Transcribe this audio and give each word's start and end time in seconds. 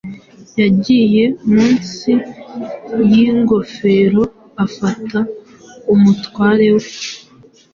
Yagiye 0.61 1.23
munsi 1.51 2.11
yingofero 3.11 4.23
afasha 4.63 5.19
umutware 5.93 6.67
we 6.79 6.89